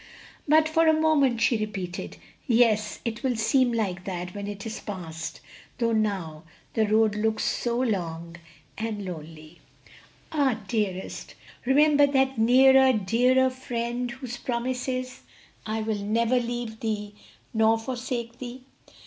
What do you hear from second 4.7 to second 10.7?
past, though now the road looks so long and lonely." "Ah,